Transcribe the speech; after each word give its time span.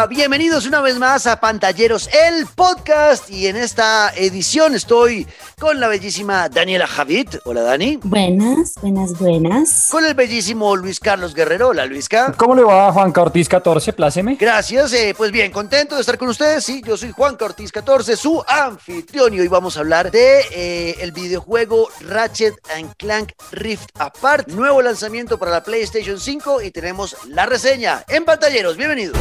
Hola, 0.00 0.06
bienvenidos 0.06 0.64
una 0.64 0.80
vez 0.80 0.98
más 0.98 1.26
a 1.26 1.40
Pantalleros, 1.40 2.08
el 2.26 2.46
podcast. 2.46 3.28
Y 3.28 3.48
en 3.48 3.56
esta 3.56 4.10
edición 4.16 4.74
estoy 4.74 5.26
con 5.58 5.78
la 5.78 5.88
bellísima 5.88 6.48
Daniela 6.48 6.86
Javid. 6.86 7.28
Hola, 7.44 7.60
Dani. 7.60 7.98
Buenas, 8.02 8.76
buenas, 8.80 9.18
buenas. 9.18 9.88
Con 9.90 10.06
el 10.06 10.14
bellísimo 10.14 10.74
Luis 10.74 11.00
Carlos 11.00 11.34
Guerrero. 11.34 11.68
Hola, 11.68 11.84
Luisca. 11.84 12.32
¿Cómo 12.34 12.54
le 12.54 12.62
va 12.62 12.90
Juan 12.94 13.12
Ortiz 13.14 13.46
14? 13.46 13.92
Pláceme. 13.92 14.36
Gracias. 14.40 14.94
eh, 14.94 15.14
pues 15.14 15.32
bien, 15.32 15.52
contento 15.52 15.96
de 15.96 16.00
estar 16.00 16.16
con 16.16 16.28
ustedes. 16.28 16.64
Sí, 16.64 16.80
yo 16.82 16.96
soy 16.96 17.12
Juan 17.12 17.36
Ortiz 17.38 17.70
14, 17.70 18.16
su 18.16 18.42
anfitrión. 18.48 19.34
Y 19.34 19.40
hoy 19.40 19.48
vamos 19.48 19.76
a 19.76 19.80
hablar 19.80 20.10
de 20.10 20.40
eh, 20.50 20.96
el 21.00 21.12
videojuego 21.12 21.90
Ratchet 22.08 22.54
and 22.74 22.96
Clank 22.96 23.32
Rift 23.52 23.90
Apart. 23.98 24.48
Nuevo 24.48 24.80
lanzamiento 24.80 25.38
para 25.38 25.50
la 25.50 25.62
PlayStation 25.62 26.18
5 26.18 26.62
y 26.62 26.70
tenemos 26.70 27.18
la 27.28 27.44
reseña 27.44 28.02
en 28.08 28.24
Pantalleros. 28.24 28.78
Bienvenidos. 28.78 29.18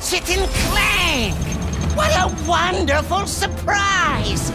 Ratchet 0.00 0.30
and 0.30 0.48
Clank! 0.48 1.34
What 1.94 2.10
a 2.16 2.34
wonderful 2.48 3.26
surprise! 3.26 4.48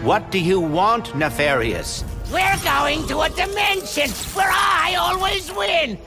What 0.00 0.30
do 0.30 0.38
you 0.38 0.58
want, 0.58 1.14
Nefarious? 1.14 2.02
We're 2.32 2.56
going 2.64 3.06
to 3.08 3.20
a 3.20 3.28
dimension 3.28 4.08
where 4.32 4.48
I 4.50 4.94
always 4.98 5.52
win! 5.52 5.98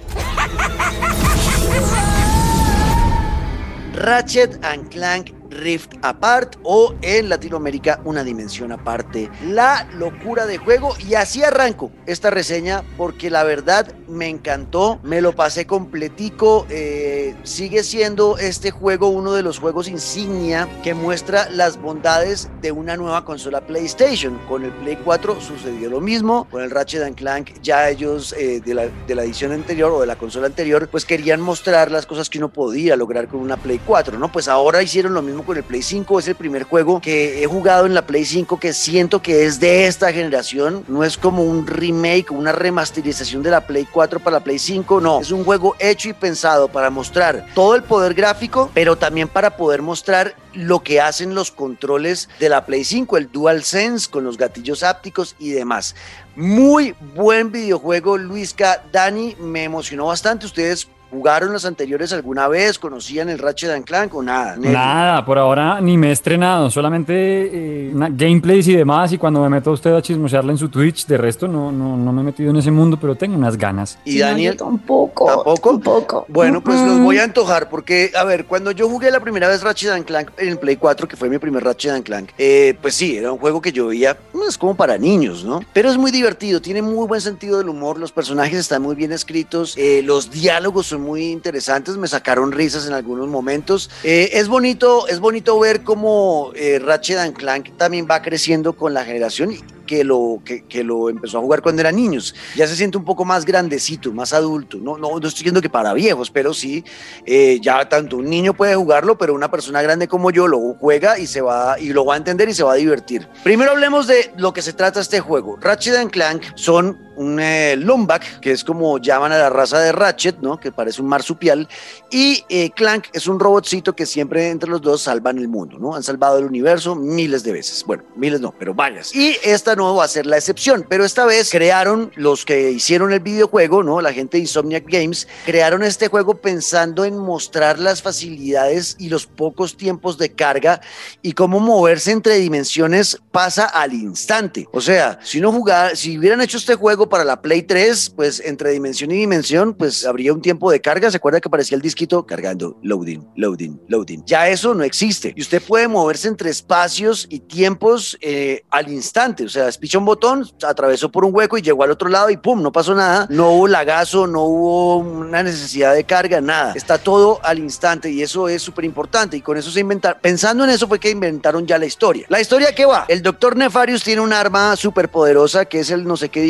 Ratchet 4.04 4.58
and 4.66 4.90
Clank 4.90 5.36
Rift 5.54 5.94
Apart 6.02 6.58
o 6.64 6.94
en 7.02 7.30
Latinoamérica 7.30 8.02
una 8.06 8.24
dimensión 8.24 8.72
aparte. 8.72 9.30
La 9.48 9.88
locura 9.94 10.46
de 10.46 10.58
juego 10.58 10.96
y 11.00 11.16
así 11.16 11.44
arranco 11.44 11.92
esta 12.06 12.30
reseña 12.30 12.84
porque 12.98 13.30
la 13.30 13.44
verdad 13.44 13.94
me 14.08 14.28
encantó, 14.28 15.00
me 15.04 15.22
lo 15.22 15.34
pasé 15.34 15.66
completico, 15.66 16.66
eh, 16.70 17.36
sigue 17.44 17.84
siendo 17.84 18.38
este 18.38 18.72
juego 18.72 19.10
uno 19.10 19.34
de 19.34 19.44
los 19.44 19.60
juegos 19.60 19.88
insignia 19.88 20.68
que 20.84 20.94
muestra 20.94 21.50
las 21.50 21.82
bondades 21.82 22.50
de 22.62 22.72
una 22.72 22.98
nueva 22.98 23.26
consola 23.26 23.62
PlayStation. 23.62 24.40
Con 24.48 24.64
el 24.64 24.72
Play 24.72 24.98
4 25.04 25.42
sucedió 25.42 25.90
lo 25.90 26.02
mismo, 26.02 26.48
con 26.50 26.62
el 26.62 26.72
Ratchet 26.72 27.16
Clank 27.16 27.62
ya 27.62 27.90
ellos 27.90 28.34
eh, 28.38 28.62
de, 28.64 28.74
la, 28.74 28.88
de 29.08 29.16
la 29.16 29.24
edición 29.24 29.52
anterior 29.52 29.92
o 29.92 30.02
de 30.02 30.08
la 30.08 30.16
consola 30.16 30.48
anterior 30.48 30.88
pues 30.90 31.06
querían 31.06 31.42
mostrar 31.42 31.92
las 31.92 32.06
cosas 32.06 32.30
que 32.30 32.38
uno 32.38 32.50
podía 32.52 32.96
lograr 32.96 33.28
con 33.28 33.40
una 33.40 33.58
Play 33.58 33.80
4, 33.86 34.18
¿no? 34.18 34.32
Pues 34.32 34.48
ahora 34.48 34.82
hicieron 34.82 35.14
lo 35.14 35.22
mismo 35.22 35.43
con 35.44 35.58
el 35.58 35.64
Play 35.64 35.82
5. 35.82 36.20
Es 36.20 36.28
el 36.28 36.36
primer 36.36 36.64
juego 36.64 37.02
que 37.02 37.44
he 37.44 37.48
jugado 37.48 37.86
en 37.86 37.94
la 37.94 38.06
Play 38.06 38.26
5 38.26 38.60
que 38.60 38.74
siento 38.74 39.22
que 39.22 39.46
es 39.46 39.60
de 39.60 39.88
esta 39.88 40.12
generación. 40.12 40.84
No 40.88 41.04
es 41.04 41.18
como 41.18 41.44
un 41.44 41.68
remake 41.68 42.32
una 42.32 42.52
remasterización 42.52 43.44
de 43.44 43.52
la 43.52 43.62
Play 43.68 43.88
4 43.92 44.20
para 44.20 44.38
la 44.38 44.44
Play 44.44 44.60
5. 44.60 45.02
No, 45.02 45.22
es 45.22 45.32
un 45.32 45.44
juego 45.44 45.76
hecho 45.80 46.10
y 46.10 46.14
pensado 46.14 46.68
para 46.68 46.90
mostrar 46.90 47.46
todo 47.54 47.76
el 47.76 47.84
poder 47.84 48.14
gráfico, 48.14 48.70
pero 48.74 48.98
también 48.98 49.28
para 49.28 49.58
poder 49.58 49.82
mostrar 49.82 50.36
lo 50.54 50.84
que 50.84 51.02
hacen 51.02 51.34
los 51.36 51.52
controles 51.52 52.30
de 52.40 52.50
la 52.50 52.66
Play 52.66 52.84
5, 52.84 53.18
el 53.18 53.32
DualSense 53.32 54.10
con 54.10 54.24
los 54.24 54.38
gatillos 54.38 54.84
ápticos 54.84 55.36
y 55.40 55.52
demás. 55.52 55.96
Muy 56.36 56.96
buen 57.16 57.52
videojuego, 57.52 58.18
Luisca. 58.18 58.84
Dani, 58.92 59.36
me 59.40 59.64
emocionó 59.64 60.08
bastante. 60.08 60.46
Ustedes 60.46 60.88
¿Jugaron 61.14 61.54
los 61.54 61.64
anteriores 61.64 62.12
alguna 62.12 62.48
vez? 62.48 62.80
¿Conocían 62.80 63.30
el 63.30 63.38
Ratchet 63.38 63.70
and 63.70 63.86
Clank 63.86 64.16
o 64.16 64.24
nada? 64.24 64.56
Nelly? 64.56 64.74
Nada, 64.74 65.24
por 65.24 65.38
ahora 65.38 65.80
ni 65.80 65.96
me 65.96 66.10
he 66.10 66.12
estrenado, 66.12 66.72
solamente 66.72 67.14
eh, 67.14 67.92
una- 67.94 68.10
gameplays 68.10 68.68
y 68.68 68.76
demás. 68.76 69.12
Y 69.14 69.20
cuando 69.20 69.40
me 69.42 69.50
meto 69.50 69.70
a 69.70 69.74
usted 69.74 69.94
a 69.94 70.02
chismosearle 70.02 70.54
en 70.54 70.58
su 70.58 70.70
Twitch, 70.70 71.06
de 71.06 71.18
resto 71.18 71.48
no, 71.48 71.72
no, 71.72 71.96
no 71.96 72.12
me 72.12 72.22
he 72.22 72.24
metido 72.24 72.50
en 72.50 72.56
ese 72.58 72.72
mundo, 72.72 72.98
pero 73.00 73.14
tengo 73.16 73.38
unas 73.38 73.58
ganas. 73.58 74.00
¿Y 74.06 74.16
no, 74.18 74.26
Daniel? 74.26 74.58
tampoco. 74.58 75.28
¿Tampoco? 75.28 75.70
Tampoco. 75.72 76.26
Bueno, 76.30 76.64
pues 76.64 76.82
los 76.82 77.00
voy 77.00 77.20
a 77.20 77.24
antojar 77.26 77.70
porque, 77.70 78.12
a 78.18 78.24
ver, 78.24 78.46
cuando 78.46 78.72
yo 78.72 78.90
jugué 78.90 79.12
la 79.12 79.20
primera 79.20 79.48
vez 79.48 79.62
Ratchet 79.62 79.92
and 79.92 80.06
Clank 80.06 80.32
en 80.38 80.50
el 80.50 80.58
Play 80.58 80.78
4, 80.78 81.08
que 81.08 81.16
fue 81.16 81.30
mi 81.30 81.38
primer 81.38 81.64
Ratchet 81.64 81.92
and 81.92 82.04
Clank, 82.04 82.30
eh, 82.40 82.76
pues 82.82 82.96
sí, 82.96 83.18
era 83.18 83.32
un 83.32 83.38
juego 83.38 83.62
que 83.62 83.72
yo 83.72 83.88
veía, 83.88 84.18
no 84.34 84.48
es 84.50 84.58
como 84.58 84.74
para 84.76 84.98
niños, 84.98 85.46
¿no? 85.46 85.60
Pero 85.74 85.92
es 85.92 85.98
muy 85.98 86.10
divertido, 86.12 86.60
tiene 86.60 86.82
muy 86.82 87.06
buen 87.08 87.22
sentido 87.22 87.60
del 87.60 87.70
humor, 87.70 88.00
los 88.00 88.12
personajes 88.12 88.58
están 88.58 88.82
muy 88.82 88.96
bien 88.96 89.12
escritos, 89.12 89.76
eh, 89.78 90.02
los 90.04 90.32
diálogos 90.32 90.88
son 90.88 91.03
muy 91.04 91.32
interesantes, 91.32 91.98
me 91.98 92.08
sacaron 92.08 92.52
risas 92.52 92.88
en 92.88 92.94
algunos 92.94 93.28
momentos. 93.28 93.90
Eh, 94.04 94.32
es 94.34 94.48
bonito, 94.48 95.08
es 95.08 95.20
bonito 95.20 95.60
ver 95.60 95.84
cómo 95.84 96.52
eh, 96.56 96.80
Ratchet 96.80 97.18
and 97.18 97.36
Clank 97.36 97.78
también 97.78 98.08
va 98.10 98.22
creciendo 98.22 98.74
con 98.74 98.94
la 98.94 99.06
generación 99.06 99.54
que 99.86 100.04
lo, 100.04 100.42
que, 100.46 100.64
que 100.66 100.84
lo 100.84 101.10
empezó 101.10 101.38
a 101.38 101.42
jugar 101.42 101.62
cuando 101.62 101.82
era 101.82 101.92
niños. 101.92 102.34
Ya 102.56 102.68
se 102.68 102.76
siente 102.76 102.98
un 102.98 103.06
poco 103.06 103.26
más 103.26 103.46
grandecito, 103.46 104.12
más 104.12 104.34
adulto. 104.34 104.78
No, 104.78 104.98
no, 104.98 105.10
no 105.10 105.28
estoy 105.28 105.40
diciendo 105.40 105.62
que 105.62 105.70
para 105.70 105.94
viejos, 105.94 106.32
pero 106.32 106.54
sí, 106.54 106.84
eh, 107.26 107.60
ya 107.62 107.88
tanto 107.88 108.18
un 108.18 108.30
niño 108.30 108.54
puede 108.54 108.76
jugarlo, 108.76 109.18
pero 109.18 109.34
una 109.34 109.52
persona 109.52 109.82
grande 109.82 110.08
como 110.08 110.32
yo 110.32 110.48
lo 110.48 110.76
juega 110.80 111.20
y 111.20 111.28
se 111.28 111.42
va 111.42 111.80
y 111.80 111.90
lo 111.90 112.06
va 112.06 112.16
a 112.16 112.18
entender 112.18 112.50
y 112.50 112.54
se 112.54 112.64
va 112.64 112.74
a 112.74 112.76
divertir. 112.76 113.28
Primero 113.44 113.72
hablemos 113.72 114.08
de 114.08 114.32
lo 114.38 114.54
que 114.54 114.62
se 114.62 114.74
trata 114.74 115.00
este 115.00 115.20
juego. 115.20 115.58
Ratchet 115.60 116.10
Clank 116.12 116.44
son 116.56 116.98
un 117.16 117.40
eh, 117.40 117.76
Lombac, 117.78 118.40
que 118.40 118.52
es 118.52 118.64
como 118.64 118.98
llaman 118.98 119.32
a 119.32 119.38
la 119.38 119.50
raza 119.50 119.80
de 119.80 119.92
Ratchet, 119.92 120.40
¿no? 120.40 120.60
Que 120.60 120.72
parece 120.72 121.02
un 121.02 121.08
marsupial, 121.08 121.68
y 122.12 122.44
eh, 122.50 122.72
Clank 122.72 123.06
es 123.14 123.28
un 123.28 123.40
robotcito 123.40 123.96
que 123.96 124.06
siempre 124.06 124.50
entre 124.50 124.70
los 124.70 124.82
dos 124.82 125.02
salvan 125.02 125.38
el 125.38 125.48
mundo, 125.48 125.78
¿no? 125.80 125.96
Han 125.96 126.04
salvado 126.04 126.40
el 126.40 126.46
universo 126.46 126.96
miles 126.96 127.44
de 127.44 127.52
veces. 127.52 127.84
Bueno, 127.86 128.04
miles 128.16 128.42
no, 128.42 128.54
pero 128.58 128.74
varias. 128.74 129.14
Y 129.16 129.36
esta 129.44 129.76
no 129.76 129.96
va 129.96 130.06
a 130.06 130.08
ser 130.08 130.26
la 130.26 130.38
excepción, 130.38 130.86
pero 130.88 131.06
esta 131.06 131.26
vez 131.26 131.50
crearon 131.50 132.12
los 132.16 132.46
que 132.46 132.72
hicieron 132.72 133.12
el 133.12 133.20
videojuego, 133.20 133.84
¿no? 133.84 134.02
La 134.02 134.14
gente 134.14 134.38
de 134.38 134.42
Insomniac 134.42 134.86
Games, 134.88 135.28
crearon 135.46 135.84
este 135.84 136.08
juego 136.08 136.36
pensando 136.36 137.06
en 137.06 137.18
mostrar 137.18 137.80
las 137.80 138.02
facilidades 138.02 138.96
y 139.00 139.10
los 139.10 139.26
pocos 139.26 139.78
tiempos 139.78 140.18
de 140.18 140.32
carga 140.32 140.82
y 141.22 141.34
cómo 141.34 141.60
moverse 141.60 142.12
entre 142.12 142.36
dimensiones 142.36 143.20
pasa 143.32 143.66
al 143.66 143.94
instante. 143.94 144.68
O 144.72 144.82
sea, 144.82 145.20
si 145.24 145.40
uno 145.40 145.52
jugara, 145.52 145.96
si 145.96 146.18
hubieran 146.18 146.42
hecho 146.42 146.58
este 146.58 146.76
juego 146.76 147.03
para 147.10 147.24
la 147.24 147.42
Play 147.42 147.64
3, 147.64 148.12
pues 148.16 148.42
entre 148.44 148.72
dimensión 148.72 149.12
y 149.12 149.16
dimensión, 149.16 149.74
pues 149.74 150.06
habría 150.06 150.34
un 150.34 150.42
tiempo 150.42 150.72
de 150.72 150.82
carga. 150.82 151.10
¿Se 151.12 151.18
acuerda 151.18 151.40
que 151.42 151.48
aparecía 151.48 151.76
el 151.76 151.82
disquito 151.82 152.26
cargando, 152.26 152.78
loading, 152.82 153.28
loading, 153.36 153.80
loading? 153.88 154.24
Ya 154.26 154.50
eso 154.50 154.74
no 154.74 154.84
existe. 154.84 155.34
Y 155.36 155.42
usted 155.42 155.62
puede 155.62 155.88
moverse 155.88 156.28
entre 156.28 156.50
espacios 156.50 157.28
y 157.30 157.40
tiempos 157.40 158.18
eh, 158.22 158.64
al 158.70 158.92
instante. 158.92 159.46
O 159.46 159.50
sea, 159.50 159.70
pichó 159.80 160.00
un 160.00 160.06
botón, 160.06 160.48
atravesó 160.66 161.12
por 161.12 161.26
un 161.26 161.36
hueco 161.36 161.58
y 161.58 161.62
llegó 161.62 161.84
al 161.84 161.92
otro 161.92 162.10
lado 162.10 162.30
y 162.30 162.38
pum, 162.38 162.62
no 162.62 162.72
pasó 162.72 162.96
nada. 162.96 163.28
No 163.30 163.52
hubo 163.52 163.68
lagazo, 163.68 164.28
no 164.28 164.44
hubo 164.44 164.98
una 164.98 165.44
necesidad 165.44 165.94
de 165.94 166.04
carga, 166.04 166.42
nada. 166.42 166.74
Está 166.76 166.98
todo 166.98 167.40
al 167.44 167.60
instante 167.60 168.10
y 168.12 168.22
eso 168.22 168.48
es 168.48 168.62
súper 168.62 168.86
importante. 168.86 169.38
Y 169.38 169.42
con 169.42 169.58
eso 169.58 169.72
se 169.72 169.80
inventaron, 169.80 170.20
pensando 170.22 170.64
en 170.64 170.70
eso 170.70 170.88
fue 170.88 171.00
que 171.00 171.10
inventaron 171.10 171.66
ya 171.66 171.78
la 171.78 171.86
historia. 171.86 172.26
La 172.30 172.42
historia 172.42 172.74
que 172.74 172.86
va, 172.86 173.06
el 173.08 173.22
doctor 173.22 173.56
Nefarius 173.56 174.04
tiene 174.04 174.22
un 174.22 174.34
arma 174.34 174.76
súper 174.76 175.10
poderosa 175.10 175.66
que 175.66 175.80
es 175.80 175.90
el 175.90 176.06
no 176.06 176.18
sé 176.18 176.30
qué 176.30 176.42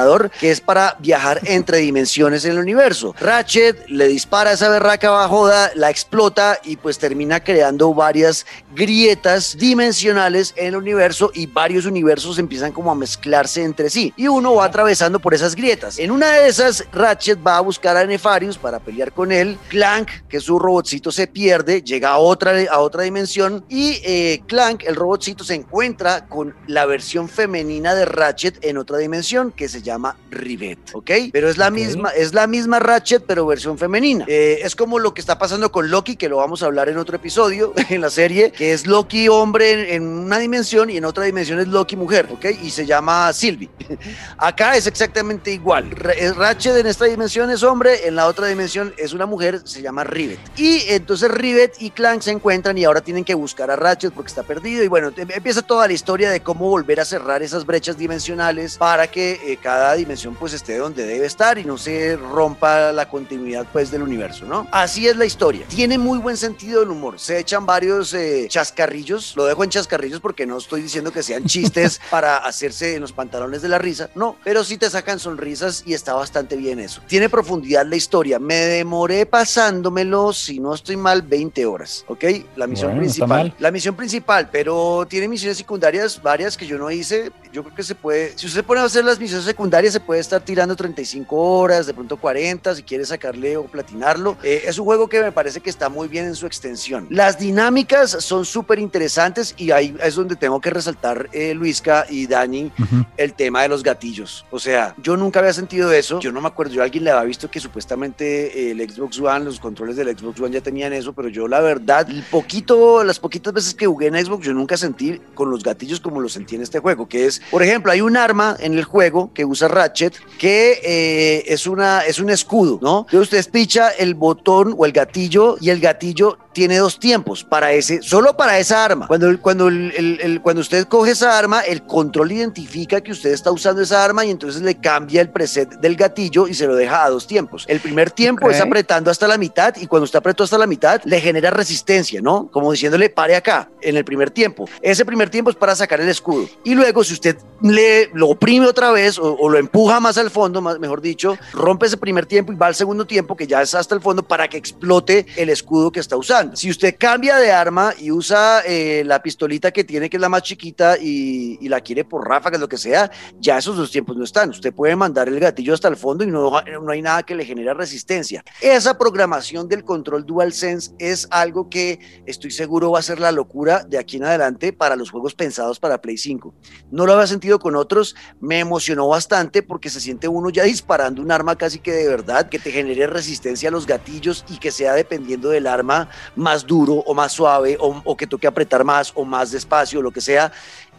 dimensionador, 0.00 0.30
que 0.30 0.50
es 0.50 0.60
para 0.60 0.96
viajar 0.98 1.40
entre 1.44 1.78
dimensiones 1.78 2.44
en 2.44 2.52
el 2.52 2.58
universo. 2.58 3.14
Ratchet 3.20 3.88
le 3.88 4.08
dispara 4.08 4.50
a 4.50 4.52
esa 4.54 4.68
berraca 4.68 5.10
bajoda, 5.10 5.70
la 5.74 5.90
explota 5.90 6.58
y 6.64 6.76
pues 6.76 6.98
termina 6.98 7.40
creando 7.40 7.92
varias 7.94 8.46
grietas 8.74 9.56
dimensionales 9.58 10.54
en 10.56 10.68
el 10.68 10.76
universo 10.76 11.30
y 11.34 11.46
varios 11.46 11.86
universos 11.86 12.38
empiezan 12.38 12.72
como 12.72 12.90
a 12.90 12.94
mezclarse 12.94 13.62
entre 13.62 13.90
sí 13.90 14.12
y 14.16 14.28
uno 14.28 14.54
va 14.54 14.66
atravesando 14.66 15.18
por 15.20 15.34
esas 15.34 15.54
grietas. 15.54 15.98
En 15.98 16.10
una 16.10 16.30
de 16.32 16.48
esas, 16.48 16.84
Ratchet 16.92 17.38
va 17.44 17.56
a 17.56 17.60
buscar 17.60 17.96
a 17.96 18.04
Nefarius 18.04 18.58
para 18.58 18.78
pelear 18.78 19.12
con 19.12 19.32
él. 19.32 19.58
Clank, 19.68 20.08
que 20.28 20.38
es 20.38 20.44
su 20.44 20.58
robotcito, 20.58 21.10
se 21.12 21.26
pierde, 21.26 21.82
llega 21.82 22.10
a 22.10 22.18
otra, 22.18 22.52
a 22.70 22.78
otra 22.78 23.02
dimensión 23.02 23.64
y 23.68 24.00
eh, 24.04 24.42
Clank, 24.46 24.84
el 24.84 24.96
robotcito, 24.96 25.44
se 25.44 25.54
encuentra 25.54 26.26
con 26.26 26.54
la 26.66 26.86
versión 26.86 27.28
femenina 27.28 27.94
de 27.94 28.04
Ratchet 28.04 28.64
en 28.64 28.78
otra 28.78 28.98
dimensión 28.98 29.52
que 29.52 29.68
se 29.68 29.82
llama 29.82 29.89
Rivet, 30.30 30.78
¿ok? 30.92 31.10
Pero 31.32 31.48
es 31.48 31.56
la 31.58 31.66
Ok. 31.68 31.72
misma, 31.72 32.08
es 32.10 32.34
la 32.34 32.46
misma 32.46 32.78
Ratchet, 32.78 33.24
pero 33.26 33.46
versión 33.46 33.76
femenina. 33.78 34.24
Eh, 34.28 34.60
es 34.62 34.76
como 34.76 34.98
lo 34.98 35.12
que 35.14 35.20
está 35.20 35.38
pasando 35.38 35.72
con 35.72 35.90
Loki, 35.90 36.16
que 36.16 36.28
lo 36.28 36.36
vamos 36.36 36.62
a 36.62 36.66
hablar 36.66 36.88
en 36.88 36.98
otro 36.98 37.16
episodio 37.16 37.72
en 37.88 38.00
la 38.00 38.10
serie, 38.10 38.52
que 38.52 38.72
es 38.72 38.86
Loki 38.86 39.28
hombre 39.28 39.94
en, 39.94 40.02
en 40.02 40.08
una 40.08 40.38
dimensión 40.38 40.90
y 40.90 40.96
en 40.96 41.04
otra 41.04 41.24
dimensión 41.24 41.58
es 41.60 41.68
Loki 41.68 41.96
mujer, 41.96 42.28
¿ok? 42.30 42.46
Y 42.62 42.70
se 42.70 42.86
llama 42.86 43.32
Sylvie. 43.32 43.68
Acá 44.38 44.76
es 44.76 44.86
exactamente 44.86 45.50
igual. 45.52 45.90
Es 46.18 46.36
Ratchet 46.36 46.76
en 46.76 46.86
esta 46.86 47.04
dimensión 47.06 47.50
es 47.50 47.62
hombre, 47.62 48.06
en 48.06 48.14
la 48.16 48.26
otra 48.26 48.46
dimensión 48.46 48.94
es 48.96 49.12
una 49.12 49.26
mujer, 49.26 49.60
se 49.64 49.82
llama 49.82 50.04
Rivet. 50.04 50.38
Y 50.56 50.84
entonces 50.88 51.30
Rivet 51.30 51.74
y 51.80 51.90
Clank 51.90 52.22
se 52.22 52.30
encuentran 52.30 52.76
y 52.78 52.84
ahora 52.84 53.00
tienen 53.00 53.24
que 53.24 53.34
buscar 53.34 53.70
a 53.70 53.76
Ratchet 53.76 54.12
porque 54.12 54.28
está 54.28 54.42
perdido. 54.42 54.82
Y 54.84 54.88
bueno, 54.88 55.10
te- 55.12 55.22
empieza 55.22 55.62
toda 55.62 55.86
la 55.86 55.92
historia 55.92 56.30
de 56.30 56.40
cómo 56.40 56.68
volver 56.68 57.00
a 57.00 57.04
cerrar 57.04 57.42
esas 57.42 57.66
brechas 57.66 57.96
dimensionales 57.98 58.76
para 58.78 59.06
que 59.10 59.32
eh, 59.44 59.58
cada 59.62 59.79
cada 59.80 59.94
dimensión 59.94 60.34
pues 60.34 60.52
esté 60.52 60.76
donde 60.76 61.06
debe 61.06 61.24
estar 61.24 61.56
y 61.56 61.64
no 61.64 61.78
se 61.78 62.14
rompa 62.14 62.92
la 62.92 63.08
continuidad 63.08 63.66
pues 63.72 63.90
del 63.90 64.02
universo, 64.02 64.44
¿no? 64.44 64.68
Así 64.72 65.08
es 65.08 65.16
la 65.16 65.24
historia. 65.24 65.64
Tiene 65.68 65.96
muy 65.96 66.18
buen 66.18 66.36
sentido 66.36 66.80
del 66.80 66.90
humor. 66.90 67.18
Se 67.18 67.38
echan 67.38 67.64
varios 67.64 68.12
eh, 68.12 68.44
chascarrillos. 68.46 69.34
Lo 69.36 69.46
dejo 69.46 69.64
en 69.64 69.70
chascarrillos 69.70 70.20
porque 70.20 70.44
no 70.44 70.58
estoy 70.58 70.82
diciendo 70.82 71.10
que 71.12 71.22
sean 71.22 71.46
chistes 71.46 71.98
para 72.10 72.36
hacerse 72.36 72.94
en 72.94 73.00
los 73.00 73.12
pantalones 73.12 73.62
de 73.62 73.70
la 73.70 73.78
risa. 73.78 74.10
No, 74.14 74.36
pero 74.44 74.64
sí 74.64 74.76
te 74.76 74.90
sacan 74.90 75.18
sonrisas 75.18 75.82
y 75.86 75.94
está 75.94 76.12
bastante 76.12 76.56
bien 76.56 76.78
eso. 76.78 77.00
Tiene 77.06 77.30
profundidad 77.30 77.86
la 77.86 77.96
historia. 77.96 78.38
Me 78.38 78.56
demoré 78.56 79.24
pasándomelo, 79.24 80.34
si 80.34 80.60
no 80.60 80.74
estoy 80.74 80.98
mal, 80.98 81.22
20 81.22 81.64
horas. 81.64 82.04
¿Ok? 82.06 82.24
La 82.56 82.66
misión 82.66 82.90
Bueno, 82.90 83.00
principal. 83.00 83.54
La 83.58 83.70
misión 83.70 83.96
principal, 83.96 84.50
pero 84.52 85.06
tiene 85.08 85.26
misiones 85.26 85.56
secundarias 85.56 86.20
varias 86.22 86.58
que 86.58 86.66
yo 86.66 86.76
no 86.76 86.90
hice. 86.90 87.32
Yo 87.50 87.64
creo 87.64 87.74
que 87.74 87.82
se 87.82 87.94
puede, 87.94 88.36
si 88.36 88.46
usted 88.46 88.62
pone 88.62 88.82
a 88.82 88.84
hacer 88.84 89.06
las 89.06 89.18
misiones 89.18 89.46
secundarias, 89.46 89.69
se 89.90 90.00
puede 90.00 90.20
estar 90.20 90.40
tirando 90.42 90.74
35 90.76 91.36
horas, 91.36 91.86
de 91.86 91.94
pronto 91.94 92.16
40, 92.16 92.74
si 92.74 92.82
quiere 92.82 93.04
sacarle 93.06 93.56
o 93.56 93.64
platinarlo. 93.64 94.36
Eh, 94.42 94.62
es 94.66 94.78
un 94.78 94.84
juego 94.84 95.08
que 95.08 95.20
me 95.22 95.32
parece 95.32 95.60
que 95.60 95.70
está 95.70 95.88
muy 95.88 96.08
bien 96.08 96.26
en 96.26 96.34
su 96.34 96.46
extensión. 96.46 97.06
Las 97.10 97.38
dinámicas 97.38 98.10
son 98.10 98.44
súper 98.44 98.78
interesantes 98.78 99.54
y 99.56 99.70
ahí 99.70 99.96
es 100.02 100.14
donde 100.14 100.36
tengo 100.36 100.60
que 100.60 100.70
resaltar, 100.70 101.28
eh, 101.32 101.54
Luisca 101.54 102.04
y 102.08 102.26
Dani, 102.26 102.70
Ujú. 102.78 103.04
el 103.16 103.32
tema 103.34 103.62
de 103.62 103.68
los 103.68 103.82
gatillos. 103.82 104.44
O 104.50 104.58
sea, 104.58 104.94
yo 105.02 105.16
nunca 105.16 105.38
había 105.40 105.52
sentido 105.52 105.92
eso. 105.92 106.20
Yo 106.20 106.32
no 106.32 106.40
me 106.40 106.48
acuerdo, 106.48 106.72
yo 106.74 106.82
a 106.82 106.84
alguien 106.84 107.04
le 107.04 107.10
había 107.10 107.24
visto 107.24 107.50
que 107.50 107.60
supuestamente 107.60 108.68
eh, 108.68 108.70
el 108.72 108.90
Xbox 108.90 109.18
One, 109.20 109.44
los 109.44 109.60
controles 109.60 109.96
del 109.96 110.16
Xbox 110.16 110.40
One 110.40 110.52
ya 110.54 110.60
tenían 110.60 110.92
eso, 110.92 111.12
pero 111.12 111.28
yo 111.28 111.46
la 111.48 111.60
verdad, 111.60 112.08
el 112.10 112.22
poquito, 112.24 113.02
las 113.04 113.18
poquitas 113.18 113.52
veces 113.52 113.74
que 113.74 113.86
jugué 113.86 114.08
en 114.08 114.24
Xbox, 114.24 114.44
yo 114.46 114.52
nunca 114.52 114.76
sentí 114.76 115.20
con 115.34 115.50
los 115.50 115.62
gatillos 115.62 116.00
como 116.00 116.20
lo 116.20 116.28
sentí 116.28 116.56
en 116.56 116.62
este 116.62 116.78
juego, 116.80 117.08
que 117.08 117.26
es, 117.26 117.40
por 117.50 117.62
ejemplo, 117.62 117.92
hay 117.92 118.00
un 118.00 118.16
arma 118.16 118.56
en 118.60 118.74
el 118.74 118.84
juego 118.84 119.32
que 119.34 119.44
usa 119.44 119.59
Ratchet 119.68 120.14
que 120.38 120.80
eh, 120.82 121.44
es, 121.46 121.66
una, 121.66 122.00
es 122.00 122.18
un 122.18 122.30
escudo, 122.30 122.78
¿no? 122.80 123.06
Entonces 123.10 123.38
usted 123.38 123.52
picha 123.52 123.90
el 123.90 124.14
botón 124.14 124.74
o 124.76 124.86
el 124.86 124.92
gatillo 124.92 125.56
y 125.60 125.70
el 125.70 125.80
gatillo 125.80 126.38
tiene 126.52 126.78
dos 126.78 126.98
tiempos 126.98 127.44
para 127.44 127.72
ese, 127.72 128.02
solo 128.02 128.36
para 128.36 128.58
esa 128.58 128.84
arma. 128.84 129.06
Cuando, 129.06 129.40
cuando, 129.40 129.68
el- 129.68 129.92
el- 129.96 130.18
el- 130.20 130.40
cuando 130.42 130.60
usted 130.60 130.86
coge 130.88 131.12
esa 131.12 131.38
arma, 131.38 131.60
el 131.60 131.82
control 131.86 132.32
identifica 132.32 133.00
que 133.00 133.12
usted 133.12 133.30
está 133.32 133.50
usando 133.52 133.82
esa 133.82 134.04
arma 134.04 134.24
y 134.24 134.30
entonces 134.30 134.60
le 134.62 134.74
cambia 134.80 135.20
el 135.20 135.30
preset 135.30 135.68
del 135.80 135.96
gatillo 135.96 136.48
y 136.48 136.54
se 136.54 136.66
lo 136.66 136.74
deja 136.74 137.04
a 137.04 137.10
dos 137.10 137.26
tiempos. 137.26 137.64
El 137.68 137.80
primer 137.80 138.10
tiempo 138.10 138.46
Ok. 138.46 138.52
es 138.52 138.60
apretando 138.60 139.10
hasta 139.10 139.28
la 139.28 139.38
mitad 139.38 139.74
y 139.76 139.86
cuando 139.86 140.04
usted 140.04 140.18
apretó 140.18 140.42
hasta 140.44 140.58
la 140.58 140.66
mitad 140.66 141.00
le 141.04 141.20
genera 141.20 141.50
resistencia, 141.50 142.20
¿no? 142.20 142.48
Como 142.50 142.72
diciéndole 142.72 143.10
pare 143.10 143.36
acá 143.36 143.70
en 143.80 143.96
el 143.96 144.04
primer 144.04 144.30
tiempo. 144.30 144.68
Ese 144.82 145.04
primer 145.04 145.30
tiempo 145.30 145.50
es 145.50 145.56
para 145.56 145.76
sacar 145.76 146.00
el 146.00 146.08
escudo. 146.08 146.48
Y 146.64 146.74
luego 146.74 147.04
si 147.04 147.12
usted 147.14 147.36
le 147.62 148.10
lo 148.14 148.28
oprime 148.30 148.66
otra 148.66 148.90
vez 148.90 149.18
o, 149.18 149.36
o 149.38 149.48
lo 149.48 149.58
empuja 149.58 150.00
más 150.00 150.18
al 150.18 150.30
fondo, 150.30 150.60
más, 150.60 150.78
mejor 150.78 151.00
dicho, 151.00 151.36
rompe 151.52 151.86
ese 151.86 151.96
primer 151.96 152.26
tiempo 152.26 152.52
y 152.52 152.56
va 152.56 152.66
al 152.66 152.74
segundo 152.74 153.06
tiempo 153.06 153.36
que 153.36 153.46
ya 153.46 153.62
es 153.62 153.74
hasta 153.74 153.94
el 153.94 154.00
fondo 154.00 154.22
para 154.22 154.48
que 154.48 154.56
explote 154.56 155.26
el 155.36 155.48
escudo 155.50 155.92
que 155.92 156.00
está 156.00 156.16
usando. 156.16 156.39
Si 156.54 156.70
usted 156.70 156.96
cambia 156.98 157.36
de 157.36 157.52
arma 157.52 157.92
y 157.98 158.10
usa 158.10 158.60
eh, 158.66 159.02
la 159.04 159.22
pistolita 159.22 159.70
que 159.70 159.84
tiene, 159.84 160.08
que 160.08 160.16
es 160.16 160.20
la 160.20 160.28
más 160.28 160.42
chiquita, 160.42 160.96
y, 160.98 161.68
la 161.68 161.80
quiere 161.80 162.04
por 162.04 162.26
ráfagas, 162.26 162.60
lo 162.60 162.68
que 162.68 162.76
sea, 162.76 163.10
ya 163.38 163.58
esos 163.58 163.76
dos 163.76 163.92
tiempos 163.92 164.16
no 164.16 164.24
están. 164.24 164.50
Usted 164.50 164.72
puede 164.74 164.96
mandar 164.96 165.28
el 165.28 165.38
gatillo 165.38 165.72
hasta 165.72 165.86
el 165.86 165.96
fondo 165.96 166.24
y 166.24 166.26
no, 166.26 166.50
no 166.50 166.92
hay 166.92 167.02
nada 167.02 167.22
que 167.22 167.36
le 167.36 167.44
genere 167.44 167.72
resistencia. 167.74 168.42
Esa 168.60 168.98
programación 168.98 169.68
del 169.68 169.84
control 169.84 170.26
DualSense 170.26 170.92
es 170.98 171.28
algo 171.30 171.70
que 171.70 172.00
estoy 172.26 172.50
seguro 172.50 172.90
va 172.90 172.98
a 172.98 173.02
ser 173.02 173.20
la 173.20 173.30
locura 173.30 173.84
de 173.84 173.98
aquí 173.98 174.16
en 174.16 174.24
adelante 174.24 174.72
para 174.72 174.96
los 174.96 175.10
juegos 175.10 175.34
pensados 175.34 175.78
para 175.78 176.00
Play 176.00 176.16
5. 176.16 176.54
No 176.90 177.06
lo 177.06 177.12
había 177.12 177.26
sentido 177.26 177.58
con 177.58 177.76
otros, 177.76 178.16
me 178.40 178.58
emocionó 178.58 179.08
bastante 179.08 179.62
porque 179.62 179.90
se 179.90 180.00
siente 180.00 180.28
uno 180.28 180.50
ya 180.50 180.64
disparando 180.64 181.22
un 181.22 181.30
arma 181.30 181.56
casi 181.56 181.78
que 181.78 181.92
de 181.92 182.08
verdad, 182.08 182.48
que 182.48 182.58
te 182.58 182.72
genere 182.72 183.06
resistencia 183.06 183.68
a 183.68 183.72
los 183.72 183.86
gatillos 183.86 184.44
y 184.48 184.58
que 184.58 184.70
sea 184.70 184.94
dependiendo 184.94 185.50
del 185.50 185.66
arma 185.66 186.08
más 186.36 186.66
duro 186.66 186.94
o 186.94 187.14
más 187.14 187.32
suave 187.32 187.76
o, 187.80 188.00
o 188.04 188.16
que 188.16 188.26
toque 188.26 188.46
apretar 188.46 188.84
más 188.84 189.12
o 189.14 189.24
más 189.24 189.50
despacio, 189.50 190.00
lo 190.02 190.10
que 190.10 190.20
sea. 190.20 190.50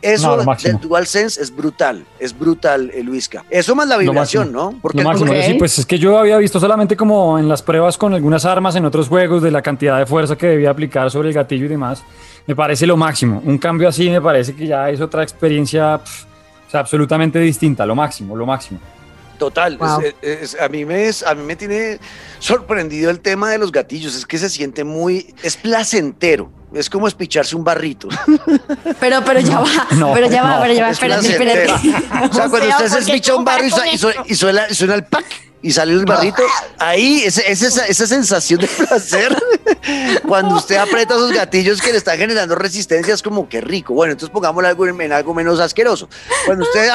Eso 0.01 0.35
No, 0.35 0.55
del 0.55 0.79
DualSense 0.79 1.39
es 1.39 1.55
brutal, 1.55 2.03
es 2.19 2.37
brutal, 2.37 2.89
eh, 2.91 3.03
Luisca. 3.03 3.45
Eso 3.51 3.75
más 3.75 3.87
la 3.87 3.97
vibración. 3.97 4.51
¿no? 4.51 4.73
Porque 4.81 4.97
Lo 4.97 5.01
el 5.01 5.07
máximo, 5.09 5.31
Ok. 5.31 5.37
sí, 5.45 5.53
pues 5.53 5.77
es 5.77 5.85
que 5.85 5.99
yo 5.99 6.17
había 6.17 6.37
visto 6.37 6.59
solamente 6.59 6.97
como 6.97 7.37
en 7.37 7.47
las 7.47 7.61
pruebas 7.61 7.99
con 7.99 8.13
algunas 8.15 8.43
armas 8.45 8.75
en 8.75 8.85
otros 8.85 9.07
juegos 9.07 9.43
de 9.43 9.51
la 9.51 9.61
cantidad 9.61 9.99
de 9.99 10.07
fuerza 10.07 10.35
que 10.35 10.47
debía 10.47 10.71
aplicar 10.71 11.11
sobre 11.11 11.27
el 11.29 11.35
gatillo 11.35 11.65
y 11.65 11.69
demás. 11.69 12.03
Me 12.47 12.55
parece 12.55 12.87
lo 12.87 12.97
máximo. 12.97 13.43
Un 13.45 13.59
cambio 13.59 13.87
así 13.87 14.09
me 14.09 14.21
parece 14.21 14.55
que 14.55 14.65
ya 14.65 14.89
es 14.89 14.99
otra 15.01 15.21
experiencia 15.21 15.99
pf, 15.99 16.25
o 16.67 16.71
sea, 16.71 16.79
absolutamente 16.79 17.37
distinta. 17.39 17.85
Lo 17.85 17.93
máximo, 17.93 18.35
lo 18.35 18.47
máximo. 18.47 18.79
Total, 19.41 19.75
Wow. 19.75 20.01
es- 20.01 20.13
es- 20.53 20.61
a, 20.61 20.69
mí 20.69 20.85
me, 20.85 21.07
es- 21.07 21.23
a 21.23 21.33
mí 21.33 21.41
me 21.41 21.55
tiene 21.55 21.97
sorprendido 22.37 23.09
el 23.09 23.21
tema 23.21 23.49
de 23.49 23.57
los 23.57 23.71
gatillos, 23.71 24.13
es 24.15 24.23
que 24.27 24.37
se 24.37 24.49
siente 24.51 24.83
muy, 24.83 25.33
es 25.41 25.57
placentero, 25.57 26.51
es 26.75 26.91
como 26.91 27.07
espicharse 27.07 27.55
un 27.55 27.63
barrito. 27.63 28.07
Pero, 28.99 29.23
pero 29.25 29.39
ya 29.39 29.59
va, 29.61 29.87
no, 29.97 30.13
pero 30.13 30.27
ya 30.29 30.43
va, 30.43 30.55
no, 30.57 30.61
pero 30.61 30.73
ya 30.75 30.83
va, 30.83 30.89
es 30.91 30.93
espérate, 31.01 31.27
espérate. 31.27 31.71
O 32.29 32.33
sea, 32.33 32.49
cuando 32.51 32.69
usted 32.69 32.87
se 32.87 32.99
espicha 32.99 33.35
un 33.35 33.47
esto. 33.47 33.81
y 34.27 34.35
suena, 34.35 34.65
y 34.69 34.75
suena 34.75 34.93
el 34.93 35.05
pack 35.05 35.25
y 35.63 35.71
sale 35.71 35.93
el 35.93 36.05
barrito, 36.05 36.41
ahí 36.79 37.21
ese- 37.23 37.51
ese- 37.51 37.67
esa, 37.67 37.85
esa 37.85 38.07
sensación 38.07 38.59
de 38.61 38.67
placer, 38.77 39.35
cuando 40.27 40.55
usted 40.55 40.75
aprieta 40.77 41.13
esos 41.15 41.31
gatillos 41.31 41.81
que 41.81 41.91
le 41.91 41.97
están 41.97 42.17
generando 42.17 42.55
resistencia, 42.55 43.13
es 43.13 43.21
como 43.21 43.47
que 43.47 43.61
rico. 43.61 43.93
Bueno, 43.93 44.13
entonces 44.13 44.31
pongámoslo 44.33 44.67
algo 44.67 44.87
en, 44.87 44.99
en 45.01 45.11
algo 45.13 45.33
menos 45.33 45.59
asqueroso. 45.59 46.09
Cuando 46.45 46.63
usted 46.65 46.89